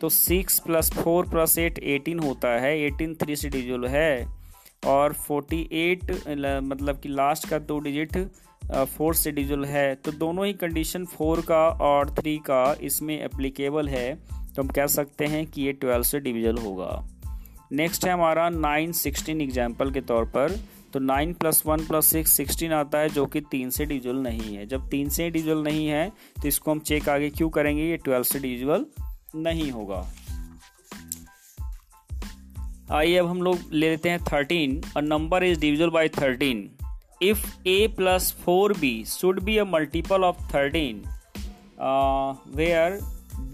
तो 0.00 0.08
six 0.08 0.58
plus 0.60 0.90
four 0.94 1.28
plus 1.28 1.58
eight 1.58 1.78
eighteen 1.78 2.18
होता 2.18 2.48
है. 2.60 2.78
एटीन 2.80 3.14
थ्री 3.14 3.36
से 3.36 3.48
डिजिटल 3.48 3.86
है. 3.88 4.26
और 4.86 5.12
फोर्टी 5.12 5.60
एट 5.72 6.10
मतलब 6.62 6.98
कि 7.00 7.08
लास्ट 7.08 7.48
का 7.48 7.58
दो 7.60 7.78
डिजिट 7.78 8.16
फोर 8.88 9.14
से 9.14 9.30
डिजिटल 9.32 9.64
है. 9.64 9.94
तो 9.94 10.12
दोनों 10.12 10.46
ही 10.46 10.52
कंडीशन 10.54 11.04
फोर 11.06 11.40
का 11.48 11.66
और 11.82 12.10
थ्री 12.14 12.36
का 12.46 12.76
इसमें 12.82 13.18
एप्लीकेबल 13.20 13.88
है. 13.88 14.14
तो 14.54 14.62
हम 14.62 14.68
कह 14.68 14.86
सकते 14.88 15.26
हैं 15.26 15.46
कि 15.46 15.62
ये 15.62 15.72
ट्वेल्व 15.74 16.02
से 16.02 16.20
डिविजल 16.20 16.58
होगा. 16.58 16.90
नेक्स्ट 17.70 18.04
है 18.04 18.12
हमारा 18.12 18.48
नाइन 18.50 18.92
सिक्सटीन 18.92 19.40
एग्ज़ाम्पल 19.40 19.90
के 19.90 20.00
तौर 20.02 20.24
पर। 20.26 20.56
तो 20.92 21.00
nine 21.00 21.32
plus 21.34 21.62
one 21.66 21.84
plus 21.86 22.06
six 22.06 22.32
sixteen 22.32 22.72
आता 22.72 22.98
है 22.98 23.08
जो 23.08 23.24
कि 23.26 23.40
तीन 23.50 23.70
से 23.70 23.84
डिविजुअल 23.84 24.16
नहीं 24.16 24.56
है। 24.56 24.66
जब 24.66 24.88
तीन 24.90 25.08
से 25.08 25.28
डिविजुअल 25.30 25.62
नहीं 25.64 25.86
है 25.86 26.08
तो 26.42 26.48
इसको 26.48 26.70
हम 26.70 26.80
चेक 26.80 27.08
आगे 27.08 27.30
क्यों 27.30 27.48
करेंगे? 27.50 27.82
ये 27.82 27.96
ट्वेल्व 27.96 28.24
से 28.24 28.38
डिविजुअल 28.38 28.86
नहीं 29.36 29.70
होगा। 29.70 30.06
आइए 32.92 33.16
अब 33.16 33.26
हम 33.26 33.42
लोग 33.42 33.58
ले 33.72 33.90
लेते 33.90 34.10
हैं 34.10 34.22
thirteen 34.24 34.80
a 34.96 35.00
number 35.00 35.44
is 35.44 35.60
divisible 35.60 35.90
by 35.90 36.08
thirteen 36.10 36.68
if 37.22 37.46
A 37.68 37.86
plus 37.96 38.32
four 38.44 38.72
B 38.78 39.04
should 39.08 39.40
be 39.42 39.56
a 39.56 39.64
multiple 39.64 40.24
of 40.24 40.42
thirteen 40.54 41.02
where 42.56 42.98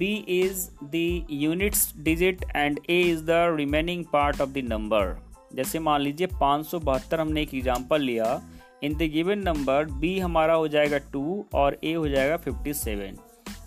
B 0.01 0.13
is 0.31 0.69
the 0.85 1.27
units 1.33 1.93
digit 2.05 2.45
and 2.57 2.79
A 2.91 3.01
is 3.01 3.25
the 3.25 3.31
remaining 3.57 4.05
part 4.13 4.41
of 4.41 4.51
the 4.51 4.59
number 4.69 5.17
जैसे 5.55 5.79
मान 5.79 6.01
लीजिए 6.01 6.27
पाँच 6.41 6.67
सौ 6.67 6.79
बहत्तर 6.81 7.21
हमने 7.21 7.43
एक 7.43 7.55
example 7.55 8.01
लिया। 8.03 8.41
In 8.85 8.95
the 8.95 9.11
given 9.13 9.39
number 9.39 9.85
B 10.01 10.19
हमारा 10.19 10.55
हो 10.55 10.69
जाएगा 10.69 10.99
टू 11.13 11.45
और 11.55 11.79
ए 11.85 11.93
हो 11.95 12.07
जाएगा 12.09 12.37
fifty 12.37 12.73
seven 12.75 13.17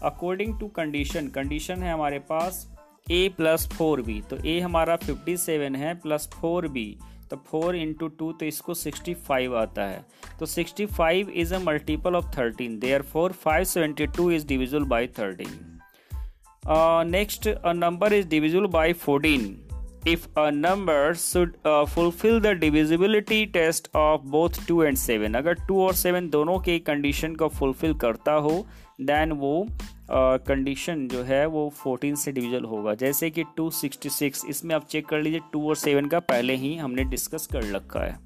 according 0.04 0.58
to 0.60 0.68
condition 0.78 1.28
condition 1.36 1.84
है 1.84 1.92
हमारे 1.94 2.20
पास 2.30 2.68
ए 3.12 3.28
प्लस 3.38 3.68
फोर 3.74 4.02
बी 4.02 4.20
तो 4.30 4.38
ए 4.38 4.60
हमारा 4.60 4.96
फिफ्टी 4.96 5.36
सेवन 5.38 5.76
है 5.76 5.94
प्लस 6.02 6.30
फोर 6.34 6.68
बी 6.70 6.86
तो 7.30 7.38
फोर 7.48 7.76
इंटू 7.76 8.08
टू 8.08 8.32
तो 8.32 8.46
इसको 8.46 8.74
सिक्सटी 8.76 9.14
फाइव 9.28 9.58
आता 9.58 9.86
है। 9.86 10.04
तो 10.40 10.46
sixty 10.46 10.86
five 10.88 11.30
is 11.30 11.54
a 11.56 11.60
multiple 11.60 12.16
of 12.16 12.32
thirteen 12.38 12.80
there 12.80 13.02
four 13.14 13.32
five 13.44 13.64
seventy 13.66 14.08
two 14.08 14.30
is 14.32 14.48
divisible 14.48 14.84
by 14.88 15.08
thirteen 15.20 15.73
next 16.68 17.48
a 17.48 17.74
number 17.74 18.14
is 18.14 18.28
divisible 18.28 18.66
by 18.66 18.94
fourteen 18.94 19.60
if 20.08 20.28
a 20.40 20.52
number 20.52 21.14
should 21.14 21.50
uh, 21.68 21.86
fulfill 21.86 22.40
the 22.40 22.52
divisibility 22.56 23.40
test 23.56 23.88
of 23.96 24.24
both 24.32 24.60
2 24.72 24.80
and 24.80 24.98
7 24.98 25.36
अगर 25.36 25.56
2 25.56 25.72
और 25.72 25.96
7 25.96 26.30
दोनों 26.32 26.60
के 26.60 26.80
condition 26.80 27.36
को 27.36 27.48
fulfil 27.48 27.94
करता 27.94 28.32
हो 28.32 28.68
then 29.02 29.32
वो 29.32 29.68
condition 30.12 31.08
uh, 31.08 31.14
जो 31.14 31.24
है 31.24 31.46
वो 31.46 31.74
14 31.88 32.16
से 32.16 32.32
डिविजल 32.32 32.64
होगा। 32.64 32.94
जैसे 32.94 33.30
कि 33.30 33.44
266 33.60 34.46
इसमें 34.50 34.76
आप 34.76 34.88
चेक 34.88 35.08
कर 35.08 35.22
लीजिए 35.22 35.40
2 35.56 35.64
और 35.64 35.76
7 35.78 36.10
का 36.12 36.20
पहले 36.20 36.56
ही 36.56 36.76
हमने 36.76 37.04
डिस्कस 37.04 37.48
कर 37.48 37.64
रखा 37.64 38.00
है। 38.00 38.20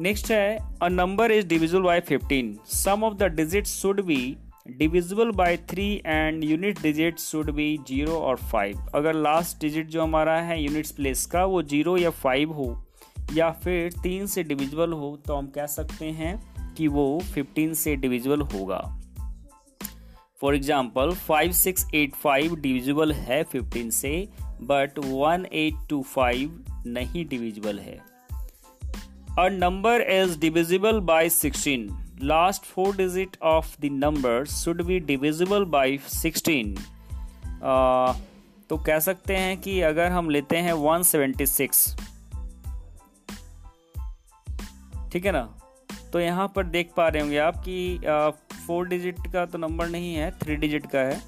नेक्स्ट 0.00 0.30
है 0.30 0.58
a 0.82 0.88
number 0.88 1.32
is 1.32 1.46
divisible 1.46 1.80
by 1.80 2.02
15 2.12 2.54
sum 2.66 3.04
of 3.04 3.14
the 3.14 3.22
digit 3.22 3.66
should 3.66 4.00
be 4.00 4.36
divisible 4.66 5.30
by 5.30 5.56
three 5.70 5.86
and 6.06 6.44
unit 6.44 6.80
digit 6.82 7.18
should 7.18 7.50
be 7.50 7.66
zero 7.88 8.12
और 8.18 8.36
फाइव 8.42 8.86
अगर 8.94 9.14
लास्ट 9.14 9.60
डिजिट 9.60 9.86
जो 9.86 10.02
हमारा 10.02 10.36
है 10.42 10.60
यूनिट्स 10.62 10.90
प्लेस 10.90 11.24
का, 11.26 11.44
वो 11.44 11.62
ज़ीरो 11.62 11.96
या 11.96 12.10
फाइव 12.12 12.52
हो, 12.52 12.84
या 13.32 13.50
फिर 13.54 13.92
तीन 14.02 14.26
से 14.26 14.42
डिविजिबल 14.42 14.92
हो 14.92 15.16
तो 15.26 15.34
हम 15.36 15.46
कह 15.46 15.66
सकते 15.66 16.06
हैं 16.12 16.74
कि 16.74 16.86
वो 16.88 17.20
फिफ्टीन 17.34 17.74
से 17.74 17.94
डिविजिबल 17.96 18.40
होगा। 18.42 18.78
For 20.40 20.54
example 20.54 21.12
five 21.28 21.52
six 21.52 21.86
eight 21.94 22.14
five 22.14 22.54
divisible 22.56 23.12
है 23.12 23.42
फिफ्टीन 23.42 23.90
से 23.90 24.16
but 24.62 24.98
one 24.98 25.46
eight 25.52 25.88
two 25.90 26.00
five 26.04 26.64
नहीं 26.86 27.26
डिविजिबल 27.26 27.78
है। 27.78 27.98
A 29.38 29.48
number 29.52 30.06
is 30.12 30.38
divisible 30.40 31.00
by 31.02 31.28
sixteen 31.30 31.88
last 32.22 32.60
four 32.62 32.92
digit 32.92 33.36
of 33.44 33.64
the 33.84 33.90
number 33.90 34.44
should 34.44 34.80
be 34.80 35.00
divisible 35.00 35.64
by 35.64 35.98
16 35.98 36.78
uh, 37.62 38.16
तो 38.68 38.76
कह 38.76 38.98
सकते 38.98 39.36
हैं 39.36 39.60
कि 39.60 39.80
अगर 39.80 40.12
हम 40.12 40.30
लेते 40.30 40.56
हैं 40.56 40.72
176 40.72 42.00
ठीक 45.12 45.26
है 45.26 45.32
ना? 45.32 45.58
तो 46.12 46.20
यहाँ 46.20 46.52
पर 46.56 46.66
देख 46.66 46.90
पा 46.96 47.08
रहे 47.08 47.22
होंगे 47.22 47.38
आप 47.38 47.56
कि 47.56 47.98
फोर 48.66 48.88
डिजिट 48.88 49.16
का 49.32 49.46
तो 49.46 49.58
नंबर 49.58 49.88
नहीं 49.88 50.14
है 50.14 50.38
थ्री 50.38 50.56
डिजिट 50.56 50.86
का 50.86 50.98
है। 50.98 51.22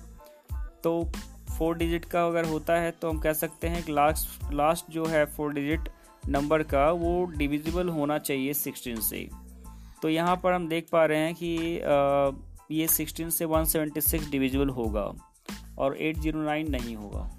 तो 0.84 1.12
फोर 1.58 1.76
डिजिट 1.76 2.04
का 2.04 2.26
अगर 2.26 2.44
होता 2.44 2.72
है 2.72 2.90
तो 2.90 3.10
हम 3.10 3.18
कह 3.18 3.32
सकते 3.32 3.68
हैं 3.68 3.82
कि 3.82 3.92
लास्ट 3.92 4.52
लास्ट 4.52 4.84
जो 4.90 5.06
है 5.06 5.26
फोर 5.26 5.52
डिजिट 5.52 5.80
नंबर 6.28 6.62
का 6.62 6.90
वो 6.90 7.24
डिविजिबल 7.24 7.88
होना 7.88 8.18
चाहिए 8.18 8.54
सिक्सटीन 8.54 9.00
से 9.00 9.45
तो 10.02 10.08
यहाँ 10.08 10.36
पर 10.36 10.52
हम 10.52 10.68
देख 10.68 10.86
पा 10.92 11.04
रहे 11.06 11.18
हैं 11.18 11.34
कि 11.34 11.80
ये 12.70 12.86
16 12.88 13.30
से 13.30 13.46
176 13.46 14.30
डिविजिबल 14.30 14.68
होगा 14.68 15.12
और 15.78 15.96
809 15.98 16.68
नहीं 16.70 16.96
होगा। 16.96 17.30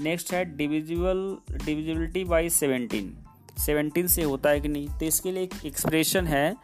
नेक्स्ट 0.00 0.32
है 0.34 0.44
डिविजिबल 0.56 1.38
डिविजिबिलिटी 1.64 2.24
बाई 2.24 2.48
17 2.48 3.10
17 3.66 4.06
से 4.06 4.22
होता 4.22 4.50
है 4.50 4.60
कि 4.60 4.68
नहीं? 4.68 4.88
तो 4.88 5.06
इसके 5.06 5.32
लिए 5.32 5.42
एक 5.42 5.54
एक्सप्रेशन 5.66 6.26
है 6.26 6.56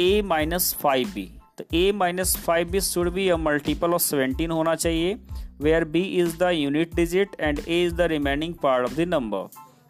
ए 0.00 0.22
माइनस 0.22 0.74
फाइव 0.74 1.08
बी 1.08 1.30
तो 1.58 1.64
A 1.74 1.92
minus 1.92 2.36
five 2.36 2.70
B 2.70 2.80
should 2.80 3.12
be 3.12 3.28
a 3.28 3.36
multiple 3.36 3.94
of 3.94 4.02
17 4.02 4.50
होना 4.50 4.74
चाहिए 4.74 5.14
where 5.60 5.84
B 5.84 6.00
is 6.00 6.36
the 6.38 6.50
unit 6.52 6.94
digit 6.94 7.36
and 7.40 7.58
a 7.58 7.68
is 7.68 7.94
the 7.94 8.00
remaining 8.00 8.54
part 8.54 8.84
of 8.84 8.94
the 8.94 9.00
number 9.00 9.48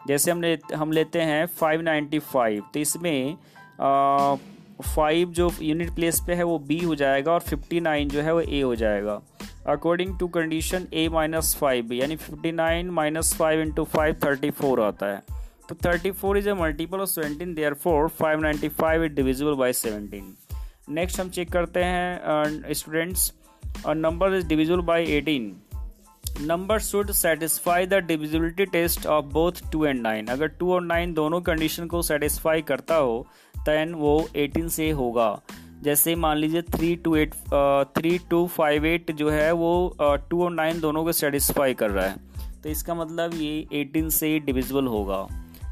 जैसे 0.09 0.31
हमने 0.31 0.59
हम 0.75 0.93
लेते 0.93 1.21
हैं 1.21 1.47
595 1.63 2.63
तो 2.75 2.81
इसमें 2.81 3.37
आ, 3.81 4.37
फाइव 4.85 5.31
जो 5.31 5.51
यूनिट 5.63 5.95
प्लेस 5.95 6.21
पे 6.27 6.35
है, 6.35 6.43
वो 6.43 6.59
बी 6.59 6.79
हो 6.79 6.95
जाएगा 6.95 7.33
और 7.33 7.41
फिफ्टी 7.41 7.81
नाइन 7.81 8.09
जो 8.09 8.21
है, 8.23 8.35
वो 8.35 8.41
ए 8.41 8.61
हो 8.61 8.75
जाएगा। 8.77 9.21
According 9.69 10.19
to 10.19 10.29
condition 10.29 10.87
A 10.95 11.09
minus 11.13 11.55
five 11.61 11.93
यानी 11.93 12.17
fifty 12.17 12.53
nine 12.53 12.91
minus 12.91 13.35
five 13.39 13.61
into 13.61 13.85
five 13.87 14.17
thirty 14.25 14.51
four 14.51 14.81
आता 14.83 15.07
है। 15.07 15.23
तो 15.69 15.75
thirty 15.85 16.11
four 16.11 16.39
is 16.39 16.49
a 16.49 16.53
multiple 16.55 17.01
of 17.01 17.09
seventeen 17.09 17.55
there 17.55 17.75
four 17.75 18.09
five 18.19 18.41
ninety 18.41 18.69
five 18.81 19.05
is 19.05 19.13
divisible 19.13 19.55
by 19.55 19.73
seventeen 19.75 20.35
next 20.91 21.21
हम 21.21 21.31
check 21.31 21.53
करते 21.53 21.81
हैं 21.85 22.73
students 22.75 23.33
number 23.87 24.35
is 24.35 24.47
divisible 24.47 24.81
by 24.83 25.05
eighteen 25.17 25.57
number 26.41 26.79
should 26.79 27.11
satisfy 27.11 27.87
the 27.87 27.95
divisibility 28.07 28.65
test 28.67 29.07
of 29.07 29.25
both 29.33 29.53
two 29.73 29.85
and 29.85 30.01
nine 30.03 30.27
अगर 30.27 30.49
two 30.59 30.73
और 30.73 30.83
nine 30.83 31.13
दोनों 31.15 31.41
condition 31.41 31.87
को 31.87 32.03
satisfy 32.03 32.63
करता 32.63 32.95
हो 32.95 33.27
ten 33.67 33.95
वो 33.95 34.29
एटीन 34.37 34.69
से 34.69 34.91
होगा। 34.93 35.39
जैसे 35.83 36.15
मान 36.17 36.37
लीजिए 36.37 36.63
three 36.65 36.95
two 36.97 37.15
eight 37.17 37.35
three 37.97 38.19
two 38.31 38.47
five 38.47 38.87
eight 38.87 39.11
जो 39.13 39.29
है 39.31 39.51
वो 39.53 39.97
टू 40.01 40.43
और 40.45 40.51
नाइन 40.51 40.81
दोनों 40.81 41.05
को 41.05 41.13
सेटिस्फाई 41.15 41.75
कर 41.75 41.91
रहा 41.91 42.07
है। 42.07 42.17
तो 42.63 42.69
इसका 42.69 42.95
मतलब 42.95 43.35
ये 43.35 43.67
एटीन 43.73 44.09
से 44.11 44.39
डिविजिबल 44.39 44.87
होगा। 44.87 45.27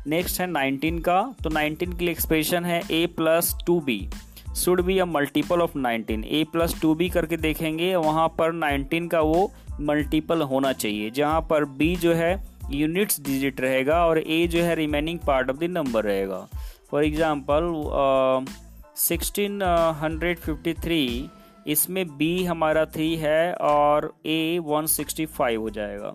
नेक्स्ट 0.07 0.41
है 0.41 0.47
नाइनटीन 0.47 0.99
का। 0.99 1.21
तो 1.45 1.51
नाइनटीन 1.51 1.93
के 1.93 2.05
लिए 2.05 2.13
एक्सप्रेशन 2.13 2.65
है 2.65 2.81
A 2.91 3.07
plus 3.17 3.55
two 3.67 3.81
B 3.81 4.09
should 4.57 4.81
be 4.83 4.99
a 4.99 5.05
multiple 5.05 5.61
of 5.61 5.77
nineteen 5.79 6.23
A 6.25 6.45
plus 6.53 6.81
two 6.83 6.95
B 6.95 7.09
करके 7.09 7.37
देखेंगे, 7.37 7.95
वहाँ 7.97 8.29
पर 8.39 8.53
नाइनटीन 8.55 9.09
का 9.09 9.21
वो 9.21 9.51
मल्टीपल 9.81 10.43
होना 10.43 10.73
चाहिए। 10.75 11.11
जहाँ 11.11 11.41
पर 11.51 11.65
बी 11.65 11.95
जो 11.97 12.13
है 12.15 12.35
यूनिट्स 12.73 13.21
डिजिट 13.21 13.61
रहेगा 13.61 14.05
और 14.07 14.19
ए 14.19 14.47
जो 14.47 14.63
है 14.63 14.75
remaining 14.75 15.19
part 15.27 15.51
of 15.51 15.57
the 15.57 15.65
number 15.71 16.05
रहेगा। 16.05 16.47
For 16.93 17.05
example 17.05 17.73
sixteen 18.99 19.63
hundred 20.01 20.39
fifty 20.39 20.75
three 20.75 21.29
इसमें 21.67 22.07
बी 22.19 22.45
हमारा 22.45 22.85
थ्री 22.87 23.15
है 23.17 23.53
और 23.55 24.13
ए 24.27 24.59
वन 24.65 24.87
सिक्सटी 24.89 25.27
फाइव 25.29 25.61
हो 25.61 25.71
जाएगा। 25.71 26.15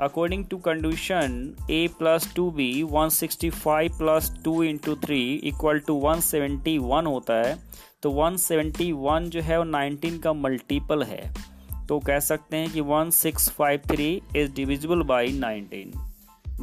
According 0.00 0.44
to 0.46 0.56
condition 0.58 1.54
A 1.70 1.86
plus 1.98 2.32
two 2.34 2.50
B 2.50 2.82
one 2.90 3.08
sixty 3.10 3.50
five 3.50 3.96
plus 3.98 4.30
two 4.44 4.62
into 4.62 4.94
three 4.96 5.20
equal 5.44 5.78
to 5.86 5.94
one 6.00 6.20
seventy 6.20 6.76
one 6.80 7.06
होता 7.06 7.34
है। 7.36 7.56
तो 8.02 8.10
one 8.12 8.36
seventy 8.36 8.90
one 8.94 9.28
जो 9.30 9.40
है 9.42 9.58
वो 9.58 9.64
नाइनटीन 9.64 10.18
का 10.18 10.32
मल्टीपल 10.32 11.02
है। 11.02 11.32
तो 11.88 11.98
कह 12.00 12.18
सकते 12.20 12.56
हैं 12.56 12.70
कि 12.72 12.80
one 12.82 13.10
six 13.12 13.48
five 13.50 13.80
three 13.90 14.10
is 14.36 14.52
divisible 14.54 15.02
by 15.04 15.32
nineteen 15.38 15.92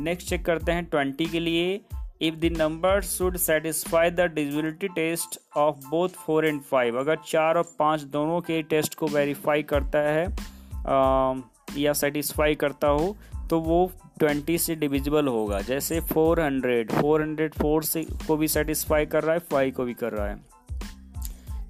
next 0.04 0.30
check 0.30 0.46
करते 0.46 0.72
हैं 0.72 0.86
ट्वेंटी 0.86 1.26
के 1.26 1.40
लिए। 1.40 1.80
If 2.22 2.36
the 2.36 2.50
number 2.58 3.02
should 3.02 3.38
satisfy 3.38 4.10
the 4.10 4.22
divisibility 4.36 4.88
test 4.88 5.38
of 5.58 5.76
both 5.90 6.10
four 6.18 6.46
and 6.46 6.62
five 6.62 7.00
अगर 7.00 7.18
चार 7.28 7.58
और 7.58 7.64
पाँच 7.80 8.02
दोनों 8.12 8.40
के 8.42 8.62
टेस्ट 8.64 8.96
को 8.96 9.08
वेरीफाई 9.08 9.64
करता 9.64 10.00
है 10.00 10.26
आ, 10.26 11.34
या 11.78 11.94
सेटिस्फाई 11.94 12.56
करता 12.56 12.88
हो 12.88 13.16
तो 13.50 13.60
वो 13.60 13.92
ट्वेंटी 14.20 14.58
से 14.58 14.76
डिविजिबल 14.76 15.28
होगा। 15.28 15.60
जैसे 15.62 16.00
four 16.02 16.42
hundred 16.42 16.92
four 16.92 17.22
hundred 17.22 17.54
four 17.54 17.84
से 17.84 18.06
को 18.28 18.38
भी 18.38 18.48
सेटिस्फाई 18.48 19.06
कर 19.06 19.24
रहा 19.24 19.34
है 19.34 19.40
फाइव 19.52 19.72
को 19.72 19.84
भी 19.84 19.94
कर 19.94 20.14
रहा 20.14 20.28
है। 20.28 20.40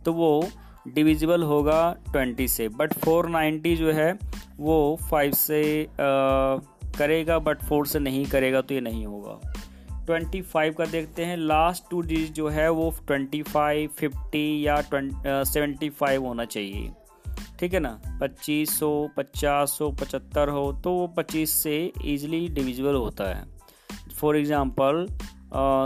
तो 0.06 0.14
वो 0.14 0.48
डिविजिबल 0.88 1.44
होगा 1.44 1.96
ट्वेंटी 2.12 2.48
से 2.48 2.68
बट 2.70 2.94
फोर 2.94 3.30
नाइन्टी 3.30 3.76
जो 3.76 3.92
है 3.92 4.12
वो 4.58 4.98
फाइव 5.10 5.32
से 5.32 5.62
आ, 5.84 5.88
करेगा 6.98 7.40
बट 7.40 7.64
फोर 7.64 7.88
से 7.88 8.00
नहीं 8.00 8.26
करेगा 8.26 8.62
तो 8.62 8.74
ये 8.74 8.82
नहीं 8.82 9.06
होगा। 9.06 9.54
ट्वेंटी 10.06 10.42
फाइव 10.44 10.74
का 10.74 10.86
देखते 10.88 11.26
हैं। 11.26 11.38
लास्ट 11.38 11.90
टू 11.92 12.02
डिजिट 12.02 12.32
जो 12.34 12.48
है 12.50 12.70
वो 12.72 12.94
ट्वेंटी 13.08 13.42
फाइव, 13.44 13.90
फिफ्टी 13.98 14.68
या 14.68 14.82
सेवेंटी 15.44 15.90
फाइव 15.92 16.26
होना 16.26 16.46
चाहिए। 16.46 16.92
ठीक 17.60 17.74
है 17.74 17.80
ना? 17.80 18.00
पच्चीस 18.22 18.80
सौ, 18.80 19.08
पचास 19.18 19.78
सौ, 19.78 19.90
पचहत्तर 19.92 20.50
हो 20.50 20.72
तो 20.84 20.92
वो 20.92 21.08
पच्चीस 21.18 21.52
से 21.54 21.92
ईजिली 22.06 22.48
डिविजिबल 22.50 22.96
होता 22.96 23.30
है। 23.30 23.44
For 24.16 24.38
example 24.38 25.08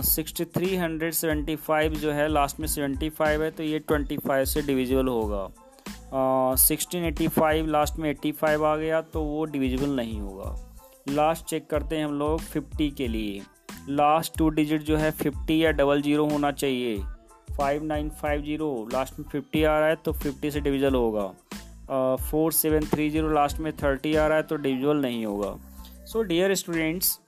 sixty 0.05 0.45
three 0.47 0.75
hundred 0.75 1.13
seventy 1.13 1.55
five 1.57 1.93
जो 1.95 2.11
है 2.11 2.27
लास्ट 2.27 2.59
में 2.59 2.67
सेवेंटी 2.67 3.09
फाइव 3.11 3.43
है 3.43 3.49
तो 3.51 3.63
ये 3.63 3.79
ट्वेंटी 3.79 4.17
फाइव 4.17 4.45
से 4.45 4.61
डिविजिबल 4.61 5.07
होगा। 5.07 6.55
सिक्सटीन 6.57 7.03
एटी 7.05 7.27
फाइव 7.29 7.67
लास्ट 7.67 7.99
में 7.99 8.09
एट्टी 8.09 8.31
फाइव 8.31 8.65
आ 8.65 8.75
गया 8.75 9.01
तो 9.03 9.23
वो 9.23 9.43
डिविजिबल 9.45 9.95
नहीं 9.95 10.19
होगा। 10.19 10.55
लास्ट 11.09 11.45
चेक 11.45 11.69
करते 11.69 11.97
हैं 11.97 12.05
हम 12.05 12.13
लोग 12.19 12.39
फिफ्टी 12.41 12.89
के 12.91 13.07
लिए। 13.07 13.41
लास्ट 13.89 14.38
टू 14.38 14.50
डिजिट 14.50 14.81
जो 14.83 14.98
है 14.98 15.12
फिफ्टी 15.13 15.63
या 15.63 15.71
डबल 15.71 16.01
ज़ीरो 16.01 16.25
होना 16.29 16.51
चाहिए। 16.53 16.98
Five 17.57 17.83
nine 17.83 18.09
five 18.21 18.41
zero, 18.41 18.88
last 18.93 19.19
में 19.19 19.25
फिफ्टी 19.31 19.63
आ 19.63 19.77
रहा 19.79 19.89
है 19.89 19.95
तो 20.05 20.12
फिफ्टी 20.13 20.51
से 20.51 20.59
डिविजल 20.59 20.95
होगा। 20.95 22.15
Four 22.21 22.51
seven 22.51 22.86
three 22.88 23.09
zero, 23.09 23.29
last 23.33 23.59
में 23.59 23.71
थर्टी 23.77 24.15
आ 24.15 24.27
रहा 24.27 24.38
है 24.38 24.43
तो 24.43 24.55
डिविजल 24.57 25.01
नहीं 25.01 25.25
होगा। 25.25 25.55
So 26.05 26.21
dear 26.24 26.55
students 26.55 27.19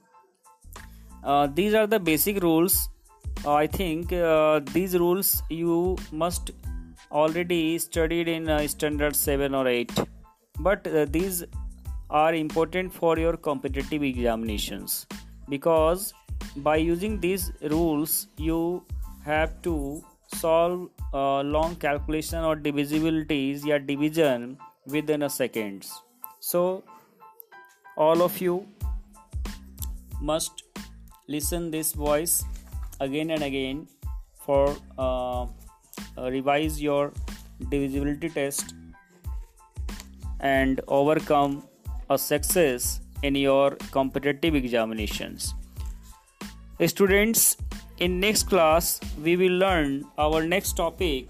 these 1.26 1.76
are 1.76 1.86
the 1.88 2.02
basic 2.02 2.38
rules 2.40 2.78
I 3.48 3.68
think 3.70 4.10
these 4.74 4.96
rules 4.96 5.42
you 5.52 5.98
must 6.14 6.52
already 7.12 7.80
studied 7.80 8.28
in 8.30 8.46
standard 8.68 9.14
seven 9.16 9.56
और 9.56 9.70
eight 9.70 10.00
but 10.62 10.88
these 11.10 11.44
are 12.14 12.36
important 12.36 12.92
for 12.92 13.20
your 13.20 13.36
competitive 13.46 14.04
examinations 14.04 15.06
because 15.50 16.12
by 16.58 16.76
using 16.76 17.20
these 17.20 17.52
rules 17.64 18.28
you 18.38 18.84
have 19.26 19.62
to 19.62 20.04
solve 20.36 20.90
uh, 21.14 21.42
long 21.42 21.76
calculation 21.76 22.44
or 22.44 22.56
divisibilities 22.56 23.66
या 23.66 23.78
division 23.86 24.58
within 24.88 25.24
a 25.24 25.30
seconds. 25.30 25.92
So 26.40 26.84
all 27.98 28.22
of 28.22 28.40
you 28.42 28.66
must 30.22 30.64
listen 31.28 31.72
this 31.72 31.94
voice 31.94 32.44
again 33.00 33.32
and 33.32 33.44
again 33.44 33.88
for 34.46 34.76
uh, 34.98 35.46
revise 36.18 36.82
your 36.82 37.12
divisibility 37.70 38.30
test 38.30 38.74
and 40.40 40.82
overcome 40.88 41.64
a 42.10 42.18
success 42.18 43.02
in 43.24 43.36
your 43.36 43.72
competitive 43.92 44.56
examinations 44.56 45.54
students 46.88 47.58
in 48.00 48.20
next 48.20 48.44
class 48.50 49.00
we 49.24 49.36
will 49.38 49.58
learn 49.64 50.04
our 50.18 50.44
next 50.44 50.74
topic 50.74 51.28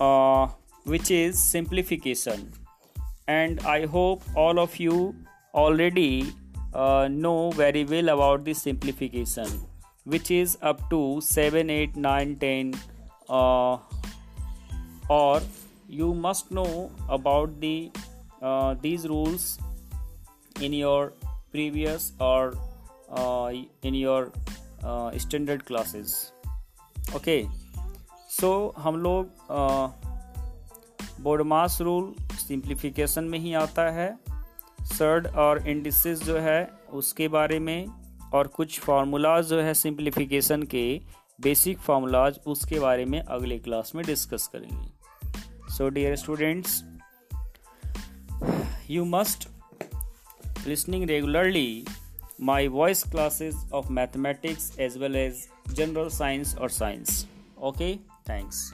uh, 0.00 0.48
which 0.84 1.10
is 1.10 1.38
simplification. 1.38 2.52
And 3.28 3.60
i 3.60 3.86
hope 3.86 4.22
all 4.34 4.58
of 4.58 4.76
you 4.78 5.14
already 5.54 6.32
uh, 6.74 7.08
know 7.10 7.50
very 7.50 7.84
well 7.84 8.08
about 8.10 8.44
the 8.44 8.54
simplification 8.54 9.48
which 10.04 10.30
is 10.30 10.56
up 10.62 10.88
to 10.90 11.20
7 11.20 11.70
8 11.70 11.96
9 11.96 12.36
10 12.36 12.74
uh, 13.28 13.78
or 15.08 15.40
you 15.88 16.14
must 16.14 16.50
know 16.50 16.90
about 17.08 17.60
the 17.60 17.90
uh, 18.42 18.74
these 18.80 19.08
rules 19.08 19.58
in 20.60 20.72
your 20.72 21.12
previous 21.54 22.12
or 22.20 22.52
uh, 23.10 23.52
in 23.82 23.94
your 23.94 24.32
uh, 24.84 25.10
standard 25.18 25.64
classes. 25.64 26.32
Okay. 27.14 27.40
So 28.30 28.48
हम 28.78 28.96
लोग 29.02 29.28
बोर्डमास 31.22 31.80
rule 31.80 32.14
simplification 32.38 33.24
में 33.24 33.38
ही 33.38 33.52
आता 33.54 33.90
है. 33.90 34.08
Surd 34.82 35.26
और 35.26 35.66
indices 35.68 36.22
जो 36.24 36.38
है 36.38 36.60
उसके 36.92 37.28
बारे 37.28 37.58
में 37.58 37.86
और 38.34 38.46
कुछ 38.56 38.78
फार्मूलाज 38.80 39.44
जो 39.46 39.60
है 39.60 39.74
सिंप्लीफिकेशन 39.74 40.62
के 40.74 40.84
बेसिक 41.40 41.78
फार्मूलाज 41.78 42.38
उसके 42.46 42.80
बारे 42.80 43.04
में 43.04 43.20
अगले 43.20 43.58
क्लास 43.58 43.92
में 43.94 44.04
डिस्कस 44.06 44.46
करेंगे. 44.52 44.88
So 45.74 45.88
dear 45.88 46.16
students 46.16 46.82
you 48.90 49.04
must 49.04 49.48
listening 50.66 51.06
regularly 51.06 51.84
my 52.38 52.68
voice 52.68 53.02
classes 53.04 53.54
of 53.72 53.88
mathematics 53.88 54.72
as 54.78 54.98
well 54.98 55.16
as 55.16 55.48
general 55.74 56.10
science 56.10 56.54
or 56.60 56.68
science. 56.68 57.26
Okay 57.62 58.00
thanks 58.24 58.72